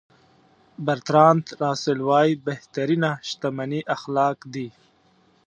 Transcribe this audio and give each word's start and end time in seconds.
برتراند 0.85 1.45
راسل 1.61 1.99
وایي 2.09 2.33
بهترینه 2.47 3.11
شتمني 3.29 3.81
اخلاق 3.95 4.37
دي. 4.53 4.67